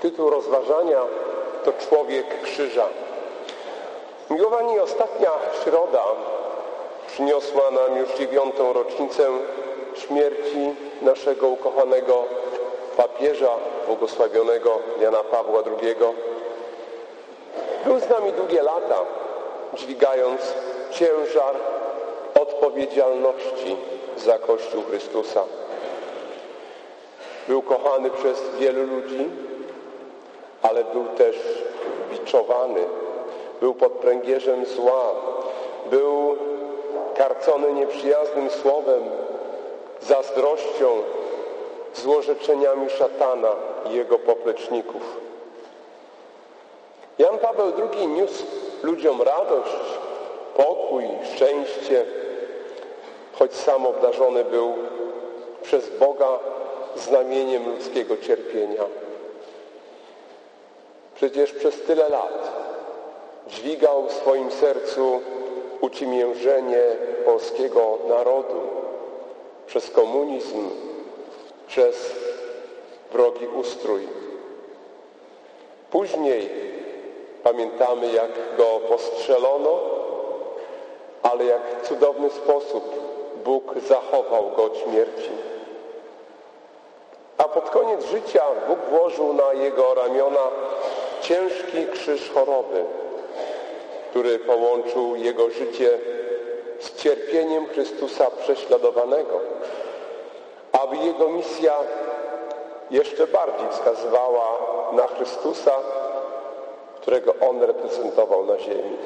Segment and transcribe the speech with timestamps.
[0.00, 1.00] Tytuł rozważania
[1.64, 2.88] to Człowiek Krzyża.
[4.30, 5.30] Miłowani, ostatnia
[5.64, 6.02] środa
[7.06, 9.28] przyniosła nam już dziewiątą rocznicę
[9.94, 12.24] śmierci naszego ukochanego
[12.96, 13.50] papieża,
[13.86, 15.94] błogosławionego Jana Pawła II.
[17.84, 18.96] Był z nami długie lata,
[19.74, 20.40] dźwigając
[20.90, 21.54] ciężar
[22.40, 23.76] odpowiedzialności
[24.16, 25.44] za Kościół Chrystusa.
[27.48, 29.30] Był kochany przez wielu ludzi,
[30.62, 31.36] ale był też
[32.10, 32.84] biczowany,
[33.60, 35.14] był pod pręgierzem zła,
[35.90, 36.36] był
[37.16, 39.02] karcony nieprzyjaznym słowem,
[40.00, 40.88] zazdrością,
[41.94, 43.48] złorzeczeniami szatana
[43.90, 45.02] i jego popleczników.
[47.18, 48.44] Jan Paweł II niósł
[48.82, 49.76] ludziom radość,
[50.56, 51.04] pokój,
[51.34, 52.04] szczęście,
[53.32, 54.74] choć sam obdarzony był
[55.62, 56.38] przez Boga
[56.96, 58.82] znamieniem ludzkiego cierpienia.
[61.18, 62.52] Przecież przez tyle lat
[63.46, 65.20] dźwigał w swoim sercu
[65.80, 66.82] uciemiężenie
[67.24, 68.60] polskiego narodu
[69.66, 70.70] przez komunizm,
[71.66, 72.16] przez
[73.12, 74.08] wrogi ustrój.
[75.90, 76.50] Później
[77.42, 79.80] pamiętamy, jak go postrzelono,
[81.22, 82.84] ale jak w cudowny sposób
[83.44, 85.30] Bóg zachował go od śmierci.
[87.38, 90.50] A pod koniec życia Bóg włożył na jego ramiona
[91.28, 92.84] ciężki krzyż choroby,
[94.10, 95.98] który połączył jego życie
[96.80, 99.40] z cierpieniem Chrystusa prześladowanego,
[100.72, 101.74] aby jego misja
[102.90, 104.58] jeszcze bardziej wskazywała
[104.92, 105.72] na Chrystusa,
[107.00, 108.96] którego on reprezentował na ziemi.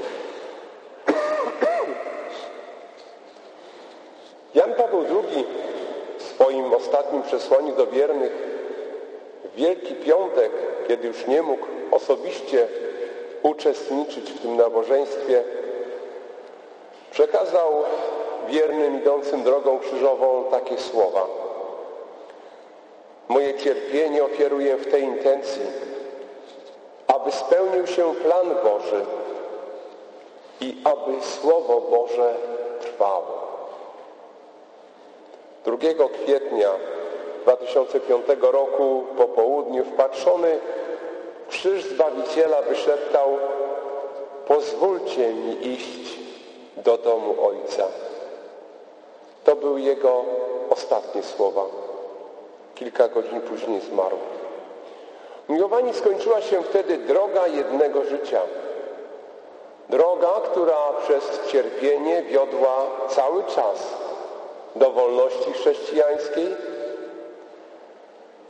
[4.54, 5.46] Jan Paweł II
[6.18, 8.32] w swoim ostatnim przesłaniu do wiernych
[9.56, 10.52] Wielki Piątek,
[10.88, 12.68] kiedy już nie mógł osobiście
[13.42, 15.44] uczestniczyć w tym nabożeństwie,
[17.10, 17.84] przekazał
[18.48, 21.26] wiernym idącym drogą krzyżową takie słowa.
[23.28, 25.62] Moje cierpienie ofiaruję w tej intencji,
[27.06, 29.04] aby spełnił się plan Boży
[30.60, 32.34] i aby Słowo Boże
[32.80, 33.42] trwało.
[35.64, 35.76] 2
[36.08, 36.70] kwietnia
[37.42, 40.58] 2005 roku po południu wpatrzony
[41.48, 43.28] krzyż Zbawiciela wyszeptał
[44.46, 46.18] pozwólcie mi iść
[46.76, 47.84] do domu Ojca.
[49.44, 50.24] To były jego
[50.70, 51.62] ostatnie słowa.
[52.74, 54.16] Kilka godzin później zmarł.
[55.48, 58.40] Miłowani skończyła się wtedy droga jednego życia.
[59.88, 63.94] Droga, która przez cierpienie wiodła cały czas
[64.76, 66.46] do wolności chrześcijańskiej,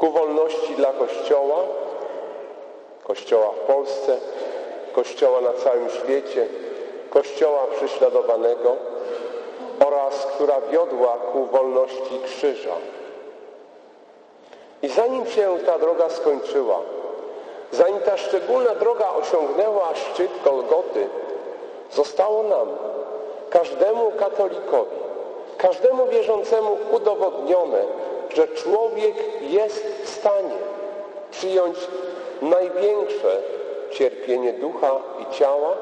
[0.03, 1.57] ku wolności dla Kościoła,
[3.05, 4.19] Kościoła w Polsce,
[4.93, 6.47] Kościoła na całym świecie,
[7.11, 8.77] Kościoła prześladowanego
[9.87, 12.75] oraz która wiodła ku wolności krzyża.
[14.83, 16.79] I zanim się ta droga skończyła,
[17.71, 21.09] zanim ta szczególna droga osiągnęła szczyt Golgoty,
[21.93, 22.69] zostało nam,
[23.51, 24.97] każdemu katolikowi,
[25.59, 27.85] każdemu wierzącemu udowodnione,
[28.37, 30.57] że człowiek jest w stanie
[31.31, 31.79] przyjąć
[32.43, 33.43] największe
[33.91, 35.77] cierpienie ducha i ciała,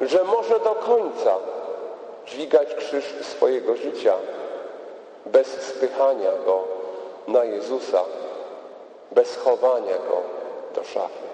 [0.00, 1.34] że może do końca
[2.26, 4.14] dźwigać krzyż swojego życia
[5.26, 6.64] bez spychania go
[7.28, 8.00] na Jezusa,
[9.12, 10.22] bez chowania go
[10.74, 11.26] do szafy.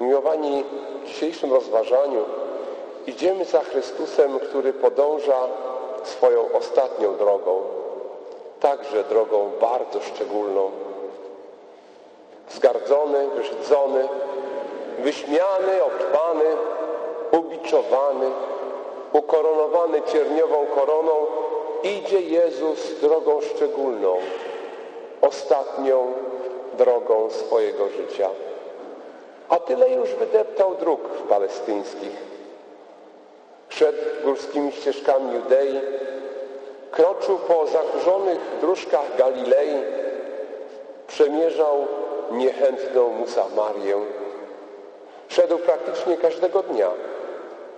[0.00, 0.64] Miłowani,
[1.02, 2.24] w dzisiejszym rozważaniu
[3.06, 5.38] idziemy za Chrystusem, który podąża
[6.04, 7.62] swoją ostatnią drogą,
[8.60, 10.70] także drogą bardzo szczególną.
[12.50, 14.08] Zgardzony, wyszydzony,
[14.98, 16.44] wyśmiany, obtrwany,
[17.30, 18.30] ubiczowany,
[19.12, 21.12] ukoronowany cierniową koroną,
[21.82, 24.16] idzie Jezus drogą szczególną,
[25.20, 26.12] ostatnią
[26.78, 28.28] drogą swojego życia.
[29.48, 32.31] A tyle już wydeptał dróg palestyńskich.
[33.76, 35.80] Szedł górskimi ścieżkami Judei,
[36.90, 39.82] kroczył po zakurzonych dróżkach Galilei,
[41.06, 41.86] przemierzał
[42.30, 43.96] niechętną mu Samarię.
[45.28, 46.88] Szedł praktycznie każdego dnia,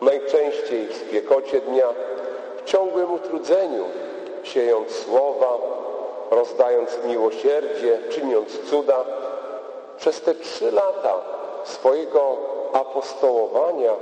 [0.00, 1.86] najczęściej w spiekocie dnia,
[2.56, 3.84] w ciągłym utrudzeniu,
[4.42, 5.58] siejąc słowa,
[6.30, 9.04] rozdając miłosierdzie, czyniąc cuda.
[9.96, 11.14] Przez te trzy lata
[11.64, 12.36] swojego
[12.72, 13.92] apostołowania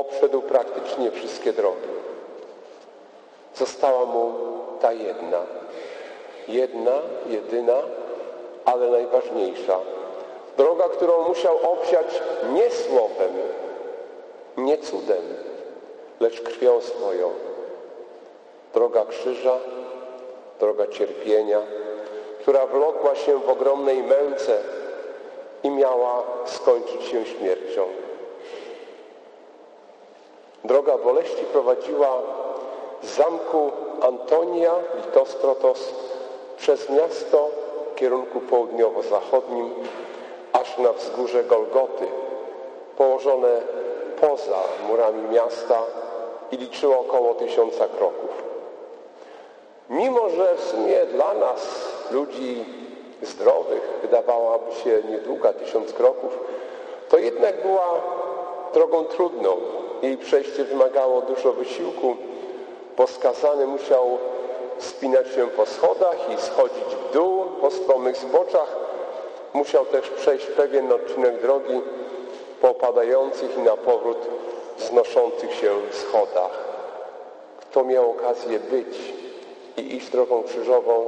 [0.00, 1.88] obszedł praktycznie wszystkie drogi.
[3.54, 4.32] Została mu
[4.80, 5.42] ta jedna,
[6.48, 6.92] jedna,
[7.26, 7.76] jedyna,
[8.64, 9.78] ale najważniejsza.
[10.56, 12.22] Droga, którą musiał obsiać
[12.52, 13.32] nie słowem,
[14.56, 15.22] nie cudem,
[16.20, 17.30] lecz krwią swoją.
[18.74, 19.58] Droga krzyża,
[20.60, 21.60] droga cierpienia,
[22.40, 24.58] która wlokła się w ogromnej męce
[25.62, 28.05] i miała skończyć się śmiercią.
[30.66, 32.22] Droga boleści prowadziła
[33.02, 35.94] z zamku Antonia Litostrotos
[36.56, 37.48] przez miasto
[37.92, 39.74] w kierunku południowo-zachodnim
[40.52, 42.06] aż na wzgórze Golgoty,
[42.96, 43.60] położone
[44.20, 44.58] poza
[44.88, 45.82] murami miasta
[46.52, 48.42] i liczyło około tysiąca kroków.
[49.90, 52.64] Mimo, że w sumie dla nas, ludzi
[53.22, 56.38] zdrowych, wydawałaby się niedługa, tysiąc kroków,
[57.08, 58.00] to jednak była
[58.74, 59.56] drogą trudną.
[60.06, 62.16] Jej przejście wymagało dużo wysiłku,
[62.96, 64.18] bo skazany musiał
[64.78, 68.76] wspinać się po schodach i schodzić w dół po stromych zboczach.
[69.54, 71.80] Musiał też przejść pewien odcinek drogi
[72.60, 74.18] po opadających i na powrót
[74.78, 76.64] wznoszących się schodach.
[77.60, 78.98] Kto miał okazję być
[79.76, 81.06] i iść drogą krzyżową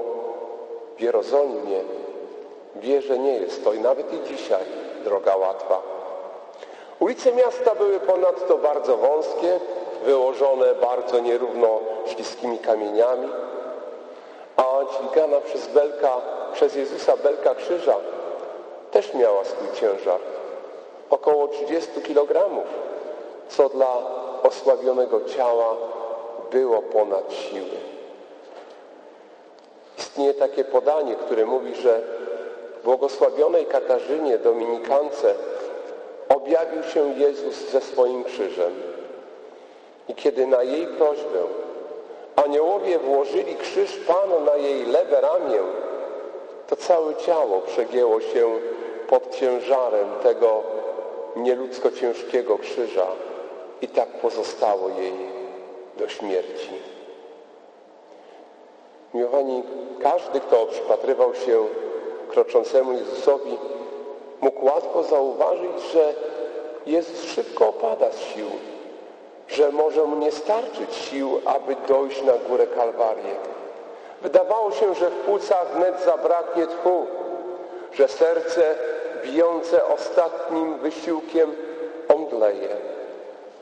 [0.96, 1.80] w Jerozolimie,
[2.76, 4.64] wie, że nie jest to i nawet i dzisiaj
[5.04, 5.97] droga łatwa.
[7.00, 9.60] Ulice miasta były ponadto bardzo wąskie,
[10.04, 13.28] wyłożone bardzo nierówno śliskimi kamieniami,
[14.56, 16.20] a dźwigana przez belka,
[16.52, 17.96] przez Jezusa belka krzyża
[18.90, 20.20] też miała swój ciężar.
[21.10, 22.50] Około 30 kg,
[23.48, 23.96] co dla
[24.42, 25.76] osłabionego ciała
[26.50, 27.78] było ponad siły.
[29.98, 32.02] Istnieje takie podanie, które mówi, że
[32.84, 35.34] błogosławionej Katarzynie Dominikance
[36.28, 38.72] objawił się Jezus ze swoim krzyżem.
[40.08, 41.42] I kiedy na jej prośbę
[42.36, 45.60] aniołowie włożyli krzyż Pana na jej lewe ramię,
[46.66, 48.48] to całe ciało przegięło się
[49.08, 50.62] pod ciężarem tego
[51.36, 53.06] nieludzko ciężkiego krzyża
[53.80, 55.12] i tak pozostało jej
[55.96, 56.70] do śmierci.
[59.14, 59.62] Miłowani,
[60.02, 61.66] każdy, kto przypatrywał się
[62.30, 63.58] kroczącemu Jezusowi,
[64.40, 66.14] mógł łatwo zauważyć, że
[66.86, 68.50] Jezus szybko opada z sił,
[69.48, 73.34] że może mu nie starczyć sił, aby dojść na górę Kalwarię.
[74.22, 77.06] Wydawało się, że w płucach wnet zabraknie tchu,
[77.92, 78.74] że serce
[79.24, 81.54] bijące ostatnim wysiłkiem
[82.08, 82.68] omdleje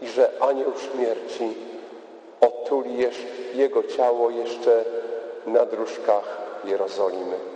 [0.00, 1.54] i że anioł śmierci
[2.40, 3.08] otuli
[3.54, 4.84] jego ciało jeszcze
[5.46, 7.55] na dróżkach Jerozolimy.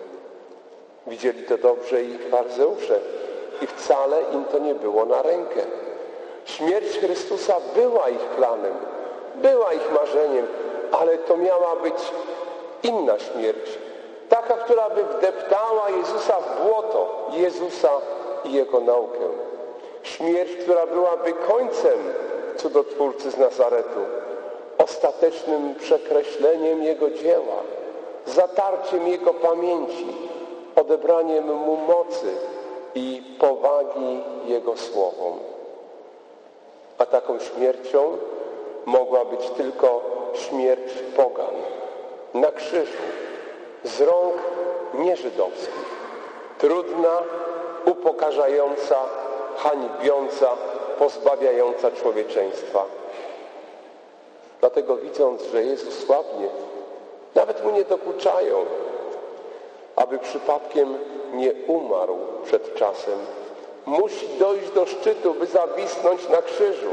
[1.07, 3.01] Widzieli to dobrze i farzeusze
[3.63, 5.61] i wcale im to nie było na rękę.
[6.45, 8.75] Śmierć Chrystusa była ich planem,
[9.35, 10.47] była ich marzeniem,
[10.93, 12.13] ale to miała być
[12.83, 13.79] inna śmierć.
[14.29, 17.91] Taka, która by wdeptała Jezusa w błoto, Jezusa
[18.45, 19.29] i Jego naukę.
[20.03, 21.99] Śmierć, która byłaby końcem
[22.57, 24.01] cudotwórcy z Nazaretu,
[24.79, 27.57] ostatecznym przekreśleniem Jego dzieła,
[28.27, 30.07] zatarciem Jego pamięci,
[30.81, 32.33] odebraniem Mu mocy
[32.95, 35.39] i powagi Jego słowom.
[36.99, 38.17] A taką śmiercią
[38.87, 40.01] mogła być tylko
[40.35, 41.55] śmierć pogan
[42.35, 43.03] na krzyżu
[43.85, 44.35] z rąk
[44.95, 46.01] nieżydowskich.
[46.59, 47.23] Trudna,
[47.85, 48.97] upokarzająca,
[49.57, 50.51] hańbiąca,
[50.99, 52.85] pozbawiająca człowieczeństwa.
[54.61, 56.49] Dlatego widząc, że Jezus słabnie,
[57.35, 58.57] nawet mu nie dokuczają,
[60.01, 60.99] aby przypadkiem
[61.33, 63.19] nie umarł przed czasem.
[63.87, 66.91] Musi dojść do szczytu, by zawisnąć na krzyżu.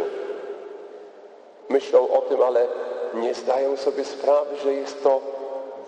[1.70, 2.68] Myślą o tym, ale
[3.14, 5.22] nie zdają sobie sprawy, że jest to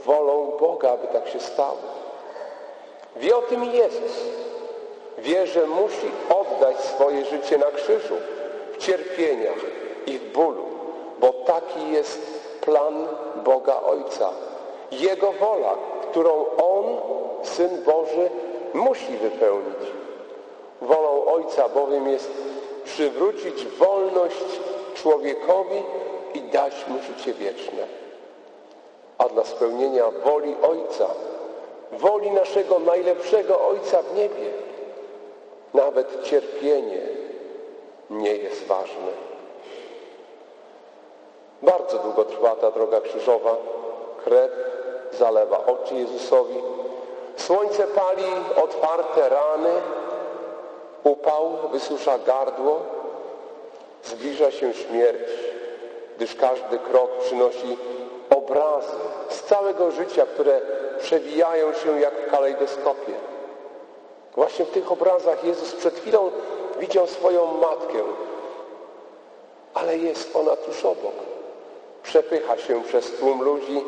[0.06, 1.78] wolą Boga, aby tak się stało.
[3.16, 4.24] Wie o tym Jezus.
[5.18, 8.16] Wie, że musi oddać swoje życie na krzyżu,
[8.74, 9.60] w cierpieniach
[10.06, 10.66] i w bólu,
[11.20, 12.20] bo taki jest
[12.62, 13.08] plan
[13.46, 14.30] Boga Ojca.
[14.92, 15.76] Jego wola,
[16.10, 16.86] którą On,
[17.44, 18.30] Syn Boży,
[18.74, 19.78] musi wypełnić.
[20.82, 22.32] Wolą Ojca bowiem jest
[22.84, 24.46] przywrócić wolność
[24.94, 25.84] człowiekowi
[26.34, 27.88] i dać mu życie wieczne.
[29.18, 31.08] A dla spełnienia woli Ojca,
[31.92, 34.50] woli naszego najlepszego Ojca w niebie,
[35.74, 37.02] nawet cierpienie
[38.10, 39.12] nie jest ważne.
[41.62, 43.56] Bardzo długo trwa ta droga krzyżowa.
[44.24, 44.52] Krew
[45.14, 46.62] zalewa oczy Jezusowi.
[47.38, 48.24] Słońce pali
[48.64, 49.70] otwarte rany.
[51.04, 52.80] Upał wysusza gardło.
[54.04, 55.30] Zbliża się śmierć,
[56.16, 57.78] gdyż każdy krok przynosi
[58.30, 58.98] obrazy
[59.30, 60.62] z całego życia, które
[61.00, 63.14] przewijają się jak w kalejdoskopie.
[64.36, 66.32] Właśnie w tych obrazach Jezus przed chwilą
[66.80, 68.00] widział swoją matkę,
[69.74, 71.14] ale jest ona tuż obok.
[72.04, 73.82] Przepycha się przez tłum ludzi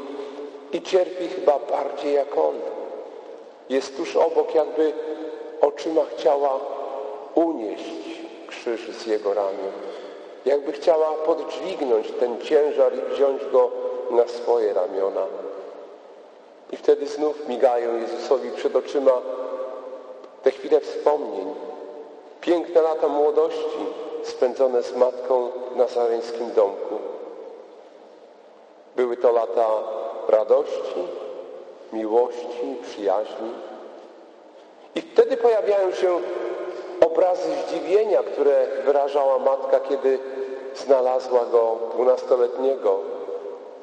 [0.73, 2.55] i cierpi chyba bardziej jak on.
[3.69, 4.93] Jest tuż obok, jakby
[5.61, 6.59] oczyma chciała
[7.35, 9.71] unieść krzyż z jego ramion.
[10.45, 13.71] Jakby chciała podźwignąć ten ciężar i wziąć go
[14.11, 15.25] na swoje ramiona.
[16.71, 19.21] I wtedy znów migają Jezusowi przed oczyma
[20.43, 21.55] te chwile wspomnień.
[22.41, 23.85] Piękne lata młodości
[24.23, 26.99] spędzone z matką w nazareńskim domku.
[28.95, 29.67] Były to lata
[30.31, 31.07] radości,
[31.93, 33.51] miłości, przyjaźni.
[34.95, 36.19] I wtedy pojawiają się
[37.05, 40.19] obrazy zdziwienia, które wyrażała matka, kiedy
[40.75, 42.99] znalazła go dwunastoletniego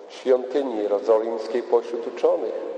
[0.09, 2.69] w świątyni jerozolimskiej pośród uczonych.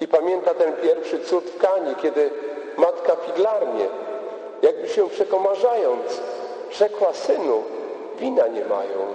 [0.00, 2.30] I pamięta ten pierwszy cud w Kanie, kiedy
[2.76, 3.86] matka figlarnie,
[4.62, 6.20] jakby się przekomarzając,
[6.70, 7.62] rzekła synu,
[8.18, 9.14] wina nie mają.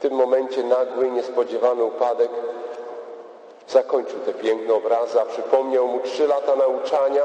[0.00, 2.30] Tym momencie nagły, niespodziewany upadek
[3.68, 7.22] zakończył te piękne obrazy, przypomniał mu trzy lata nauczania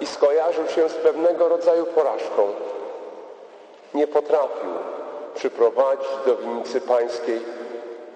[0.00, 2.48] i skojarzył się z pewnego rodzaju porażką.
[3.94, 4.70] Nie potrafił
[5.34, 7.40] przyprowadzić do winnicy pańskiej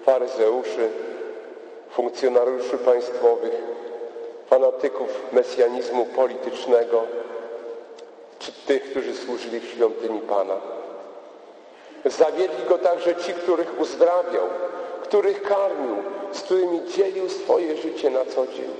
[0.05, 0.89] faryzeuszy,
[1.91, 3.61] funkcjonariuszy państwowych,
[4.49, 7.01] fanatyków mesjanizmu politycznego,
[8.39, 10.55] czy tych, którzy służyli w świątyni Pana.
[12.05, 14.45] Zawiedli go także ci, których uzdrawiał,
[15.03, 15.95] których karmił,
[16.31, 18.71] z którymi dzielił swoje życie na co dzień.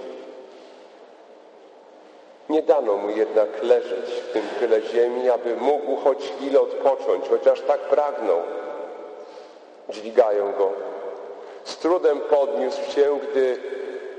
[2.49, 7.61] Nie dano mu jednak leżeć w tym tyle ziemi, aby mógł choć chwilę odpocząć, chociaż
[7.61, 8.41] tak pragnął.
[9.89, 10.71] Dźwigają go.
[11.63, 13.57] Z trudem podniósł się, gdy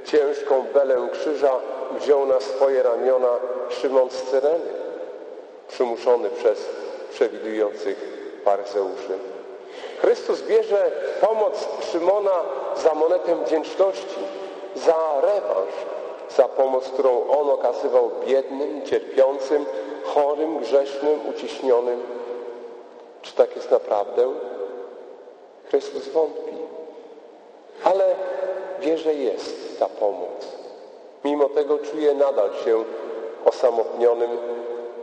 [0.05, 1.53] ciężką belę krzyża
[2.01, 3.29] wziął na swoje ramiona
[3.71, 4.73] Szymon z Cyreny,
[5.69, 6.69] przymuszony przez
[7.11, 9.19] przewidujących faryzeuszy.
[10.01, 12.41] Chrystus bierze pomoc Szymona
[12.77, 14.21] za monetę wdzięczności,
[14.75, 15.75] za rewanż,
[16.37, 19.67] za pomoc, którą On okazywał biednym, cierpiącym,
[20.05, 22.03] chorym, grzesznym, uciśnionym.
[23.23, 24.29] Czy tak jest naprawdę?
[25.71, 26.53] Chrystus wątpi.
[27.85, 28.05] Ale
[28.81, 30.47] wie, że jest ta pomoc.
[31.25, 32.85] Mimo tego czuje nadal się
[33.45, 34.31] osamotnionym.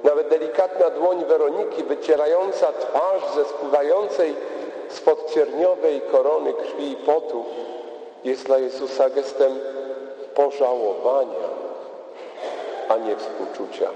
[0.04, 4.36] Nawet delikatna dłoń Weroniki wycierająca twarz ze spływającej
[4.90, 7.46] spod cierniowej korony krwi i potu
[8.24, 9.60] jest dla Jezusa gestem
[10.36, 11.50] pożałowania,
[12.90, 13.90] a nie współczucia.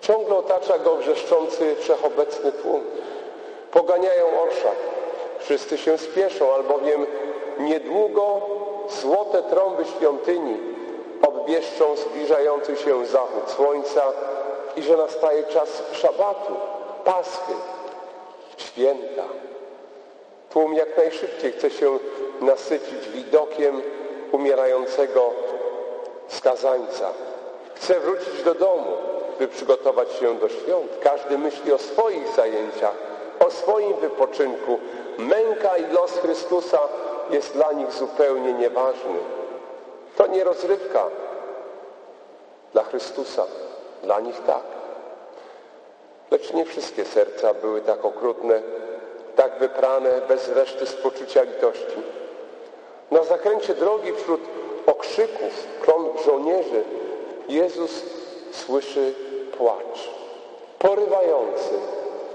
[0.00, 2.80] Ciągle otacza go wrzeszczący wszechobecny tłum.
[3.70, 4.76] Poganiają orszak.
[5.38, 7.06] Wszyscy się spieszą, albowiem
[7.58, 8.40] niedługo
[8.88, 10.75] złote trąby świątyni
[11.46, 14.02] obwieszczą zbliżający się zachód słońca
[14.76, 16.52] i że nastaje czas szabatu,
[17.04, 17.52] paschy,
[18.56, 19.22] święta.
[20.50, 21.98] Tłum jak najszybciej chce się
[22.40, 23.82] nasycić widokiem
[24.32, 25.30] umierającego
[26.28, 27.10] skazańca.
[27.74, 28.96] Chce wrócić do domu,
[29.38, 30.92] by przygotować się do świąt.
[31.02, 32.96] Każdy myśli o swoich zajęciach,
[33.46, 34.78] o swoim wypoczynku.
[35.18, 36.78] Męka i los Chrystusa
[37.30, 39.18] jest dla nich zupełnie nieważny.
[40.16, 41.04] To nie rozrywka.
[42.76, 43.46] Dla Chrystusa,
[44.02, 44.62] dla nich tak.
[46.30, 48.62] Lecz nie wszystkie serca były tak okrutne,
[49.36, 51.96] tak wyprane bez reszty spoczucia litości.
[53.10, 54.40] Na zakręcie drogi wśród
[54.86, 56.84] okrzyków, klątw żołnierzy
[57.48, 58.02] Jezus
[58.52, 59.14] słyszy
[59.58, 60.10] płacz.
[60.78, 61.74] Porywający,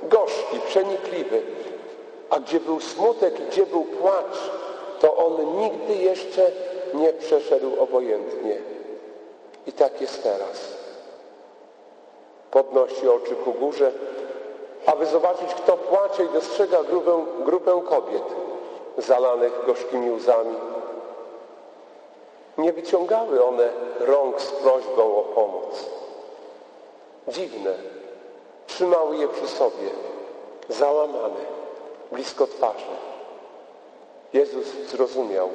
[0.04, 1.42] gorzki, przenikliwy.
[2.30, 4.52] A gdzie był smutek, gdzie był płacz,
[5.00, 6.52] to on nigdy jeszcze
[6.94, 8.71] nie przeszedł obojętnie.
[9.68, 10.82] I tak jest teraz.
[12.52, 13.92] Podnosi oczy ku górze,
[14.86, 18.24] aby zobaczyć, kto płacze i dostrzega grupę, grupę kobiet
[18.98, 20.56] zalanych gorzkimi łzami.
[22.58, 25.86] Nie wyciągały one rąk z prośbą o pomoc.
[27.28, 27.74] Dziwne.
[28.68, 29.90] Trzymały je przy sobie,
[30.70, 31.42] załamane,
[32.12, 32.86] blisko twarzy.
[34.34, 35.50] Jezus zrozumiał,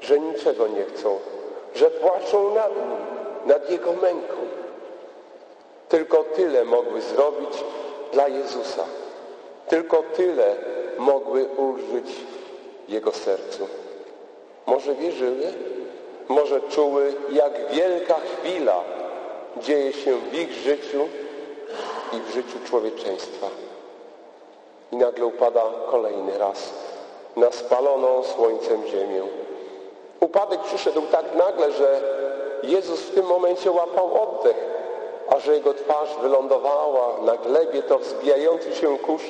[0.00, 1.18] że niczego nie chcą,
[1.74, 2.96] że płaczą nad Nim,
[3.46, 4.36] nad Jego męką.
[5.88, 7.64] Tylko tyle mogły zrobić
[8.12, 8.84] dla Jezusa.
[9.68, 10.56] Tylko tyle
[10.98, 12.16] mogły ulżyć
[12.88, 13.68] Jego sercu.
[14.66, 15.52] Może wierzyły,
[16.28, 18.84] może czuły, jak wielka chwila
[19.56, 21.08] dzieje się w ich życiu
[22.12, 23.46] i w życiu człowieczeństwa.
[24.92, 26.72] I nagle upada kolejny raz
[27.36, 29.22] na spaloną słońcem ziemię.
[30.20, 32.00] Upadek przyszedł tak nagle, że
[32.62, 34.56] Jezus w tym momencie łapał oddech,
[35.28, 39.22] a że jego twarz wylądowała na glebie, to wzbijający się kurz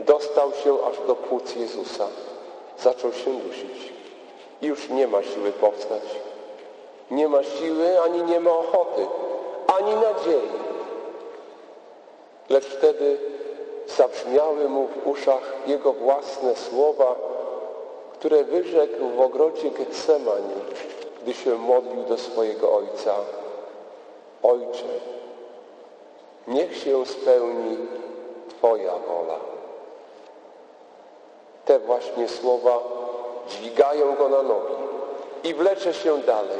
[0.00, 2.06] dostał się aż do płuc Jezusa.
[2.78, 3.92] Zaczął się dusić.
[4.62, 6.02] I już nie ma siły powstać.
[7.10, 9.06] Nie ma siły, ani nie ma ochoty,
[9.78, 10.48] ani nadziei.
[12.48, 13.18] Lecz wtedy
[13.86, 17.14] zabrzmiały mu w uszach jego własne słowa,
[18.26, 20.54] które wyrzekł w ogrodzie Getsemani,
[21.22, 23.14] gdy się modlił do swojego Ojca.
[24.42, 24.84] Ojcze,
[26.48, 27.76] niech się spełni
[28.48, 29.38] Twoja wola.
[31.64, 32.82] Te właśnie słowa
[33.48, 34.74] dźwigają go na nogi
[35.44, 36.58] i wlecze się dalej,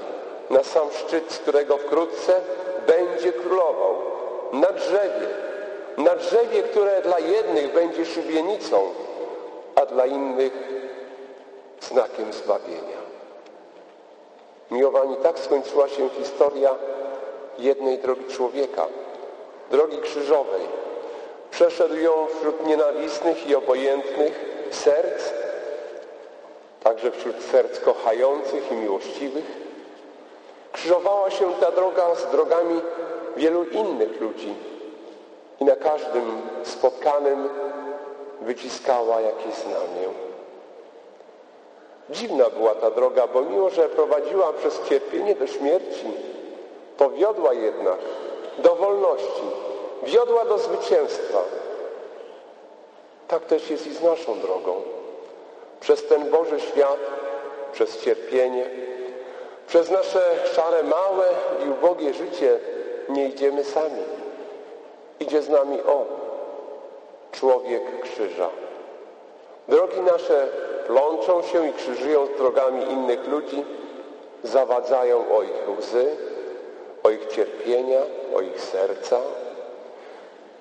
[0.51, 2.41] na sam szczyt, z którego wkrótce
[2.87, 3.95] będzie królował,
[4.53, 5.29] na drzewie,
[5.97, 8.81] na drzewie, które dla jednych będzie szubienicą,
[9.75, 10.76] a dla innych
[11.89, 13.07] znakiem zbawienia.
[14.71, 16.75] Miłowani, tak skończyła się historia
[17.59, 18.87] jednej drogi człowieka,
[19.71, 20.61] drogi krzyżowej.
[21.51, 25.25] Przeszedł ją wśród nienawistnych i obojętnych serc,
[26.83, 29.45] także wśród serc kochających i miłościwych.
[30.73, 32.81] Krzyżowała się ta droga z drogami
[33.37, 34.55] wielu innych ludzi
[35.61, 37.49] i na każdym spotkanym
[38.41, 40.26] wyciskała jakieś znamię.
[42.11, 46.07] Dziwna była ta droga, bo mimo, że prowadziła przez cierpienie do śmierci,
[46.97, 47.99] to wiodła jednak
[48.59, 49.43] do wolności,
[50.03, 51.43] wiodła do zwycięstwa.
[53.29, 54.83] Tak też jest i z naszą drogą.
[55.81, 56.99] Przez ten Boży świat,
[57.73, 58.71] przez cierpienie,
[59.67, 60.23] przez nasze
[60.55, 61.25] szare, małe
[61.67, 62.59] i ubogie życie
[63.09, 64.03] nie idziemy sami.
[65.21, 66.07] Idzie z nami On,
[67.33, 68.49] człowiek krzyża.
[69.69, 70.49] Drogi nasze
[70.87, 73.65] plączą się i krzyżują z drogami innych ludzi,
[74.43, 76.17] zawadzają o ich łzy,
[77.03, 78.01] o ich cierpienia,
[78.37, 79.21] o ich serca.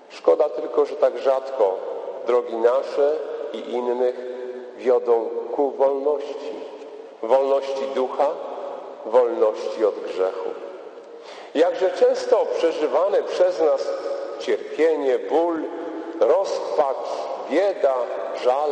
[0.10, 1.78] Szkoda tylko, że tak rzadko
[2.28, 3.18] drogi nasze
[3.54, 4.15] i innych
[4.78, 6.56] wiodą ku wolności.
[7.24, 8.28] Wolności ducha,
[9.06, 10.50] wolności od grzechu.
[11.56, 13.88] Jakże często przeżywane przez nas
[14.39, 15.60] cierpienie, ból,
[16.20, 17.08] rozpacz,
[17.50, 17.94] bieda,
[18.44, 18.70] żal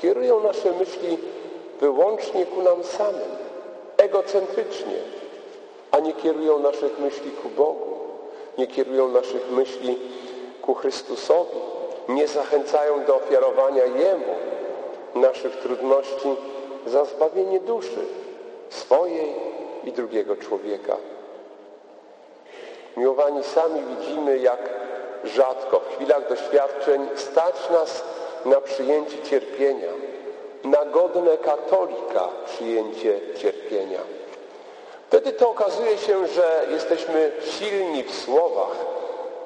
[0.00, 1.18] kierują nasze myśli
[1.80, 3.30] wyłącznie ku nam samym,
[3.96, 4.98] egocentrycznie,
[5.90, 7.98] a nie kierują naszych myśli ku Bogu,
[8.58, 9.98] nie kierują naszych myśli
[10.62, 11.56] ku Chrystusowi,
[12.08, 14.34] nie zachęcają do ofiarowania Jemu
[15.14, 16.28] naszych trudności
[16.86, 18.06] za zbawienie duszy
[18.70, 19.34] swojej
[19.84, 20.96] i drugiego człowieka.
[22.96, 24.70] Miłowani sami widzimy, jak
[25.24, 28.04] rzadko w chwilach doświadczeń stać nas
[28.44, 29.88] na przyjęcie cierpienia,
[30.64, 34.00] na godne katolika przyjęcie cierpienia.
[35.08, 38.76] Wtedy to okazuje się, że jesteśmy silni w słowach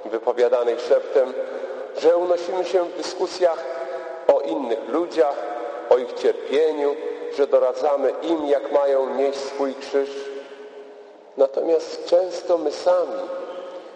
[0.05, 1.33] wypowiadanych szeptem,
[1.99, 3.65] że unosimy się w dyskusjach
[4.35, 5.37] o innych ludziach,
[5.91, 6.97] o ich cierpieniu,
[7.37, 10.11] że doradzamy im, jak mają nieść swój krzyż.
[11.37, 13.23] Natomiast często my sami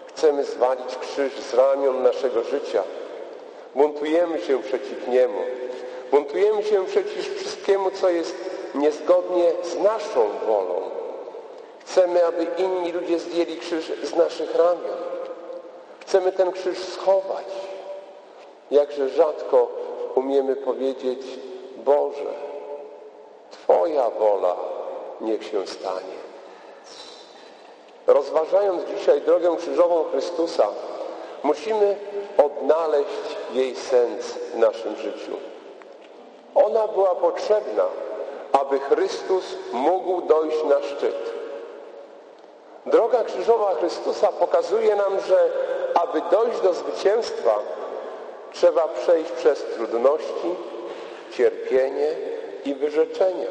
[0.07, 2.83] chcemy zwalić krzyż z ramion naszego życia.
[3.77, 5.41] Buntujemy się przeciw niemu.
[6.11, 8.35] Buntujemy się przeciw wszystkiemu, co jest
[8.75, 10.81] niezgodnie z naszą wolą.
[11.79, 14.97] Chcemy, aby inni ludzie zdjęli krzyż z naszych ramion.
[15.99, 17.45] Chcemy ten krzyż schować.
[18.71, 19.67] Jakże rzadko
[20.15, 21.21] umiemy powiedzieć
[21.77, 22.33] Boże,
[23.51, 24.55] Twoja wola
[25.21, 26.17] niech się stanie.
[28.07, 30.67] Rozważając dzisiaj drogę krzyżową Chrystusa,
[31.43, 31.95] musimy
[32.37, 35.31] odnaleźć jej sens w naszym życiu.
[36.55, 37.83] Ona była potrzebna,
[38.51, 41.33] aby Chrystus mógł dojść na szczyt.
[42.85, 45.49] Droga krzyżowa Chrystusa pokazuje nam, że
[45.93, 47.59] aby dojść do zwycięstwa,
[48.53, 50.55] trzeba przejść przez trudności,
[51.31, 52.15] cierpienie
[52.65, 53.49] i wyrzeczenia.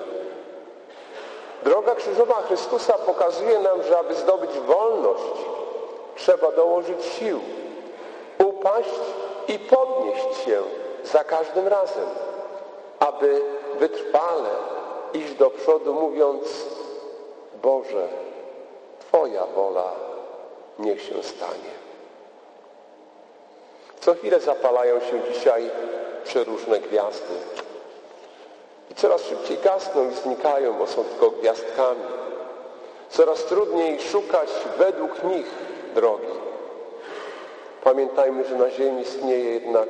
[1.62, 5.22] Droga krzyżowa Chrystusa pokazuje nam, że aby zdobyć wolność,
[6.16, 7.40] trzeba dołożyć sił,
[8.38, 9.00] upaść
[9.48, 10.62] i podnieść się
[11.04, 12.08] za każdym razem,
[12.98, 13.42] aby
[13.78, 14.50] wytrwale
[15.14, 16.66] iść do przodu, mówiąc
[17.62, 18.08] Boże,
[19.16, 19.92] Twoja wola
[20.78, 21.76] niech się stanie.
[24.00, 25.70] Co chwilę zapalają się dzisiaj
[26.24, 27.34] przeróżne gwiazdy.
[28.90, 32.04] I coraz szybciej gasną i znikają, bo są tylko gwiazdkami.
[33.10, 35.46] Coraz trudniej szukać według nich
[35.94, 36.26] drogi.
[37.86, 39.88] Pamiętajmy, że na ziemi istnieje jednak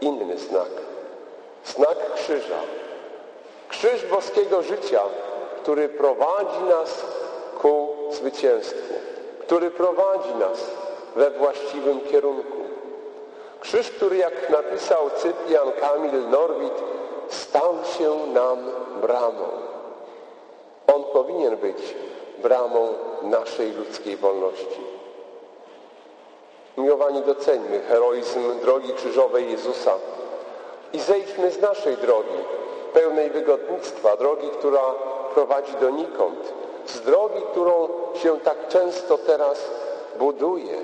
[0.00, 0.70] inny znak.
[1.64, 2.58] Znak krzyża.
[3.68, 5.00] Krzyż boskiego życia,
[5.62, 7.04] który prowadzi nas
[7.62, 8.94] ku zwycięstwu,
[9.40, 10.70] który prowadzi nas
[11.16, 12.58] we właściwym kierunku.
[13.60, 16.82] Krzyż, który jak napisał Cyprian Kamil Norwid,
[17.28, 18.58] stał się nam
[19.00, 19.48] bramą.
[20.94, 21.94] On powinien być
[22.42, 24.99] bramą naszej ludzkiej wolności.
[26.80, 29.92] Miłowani, doceńmy heroizm drogi krzyżowej Jezusa
[30.92, 32.38] i zejdźmy z naszej drogi,
[32.92, 34.80] pełnej wygodnictwa, drogi, która
[35.34, 36.52] prowadzi donikąd,
[36.86, 39.70] z drogi, którą się tak często teraz
[40.18, 40.76] buduje.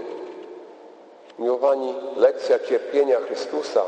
[1.39, 3.83] Miłowani, lekcja cierpienia Chrystusa,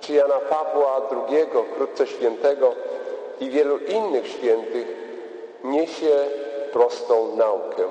[0.00, 2.74] czy Jana Pawła II, wkrótce świętego
[3.40, 4.86] i wielu innych świętych
[5.64, 6.18] niesie
[6.72, 7.82] prostą naukę.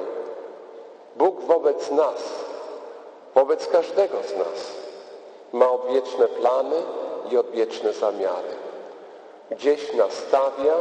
[1.15, 2.46] Bóg wobec nas,
[3.38, 4.71] wobec każdego z nas
[5.54, 6.76] ma odwieczne plany
[7.32, 8.54] i odwieczne zamiary.
[9.52, 10.73] Gdzieś nastawia,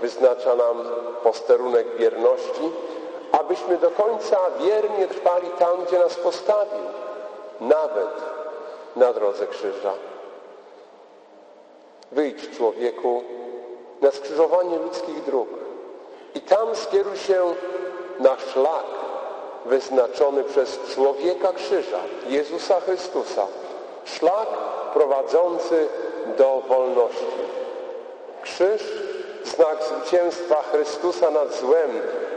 [0.00, 0.84] wyznacza nam
[1.22, 2.70] posterunek wierności,
[3.32, 6.84] abyśmy do końca wiernie trwali tam, gdzie nas postawił,
[7.60, 8.10] nawet
[8.96, 9.92] na drodze krzyża.
[12.12, 13.22] Wyjdź człowieku
[14.00, 15.48] na skrzyżowanie ludzkich dróg
[16.34, 17.54] i tam skieruj się
[18.18, 18.84] na szlak
[19.68, 23.46] wyznaczony przez człowieka krzyża, Jezusa Chrystusa.
[24.04, 24.48] Szlak
[24.92, 25.88] prowadzący
[26.38, 27.26] do wolności.
[28.42, 28.82] Krzyż,
[29.44, 31.90] znak zwycięstwa Chrystusa nad złem,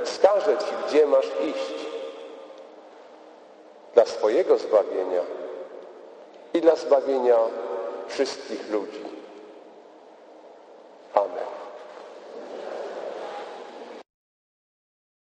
[0.04, 1.89] wskaże Ci, gdzie masz iść.
[3.94, 5.22] Dla swojego zbawienia
[6.54, 7.38] i dla zbawienia
[8.08, 9.18] wszystkich ludzi.